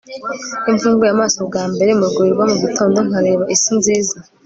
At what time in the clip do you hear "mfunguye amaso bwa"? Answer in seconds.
0.77-1.63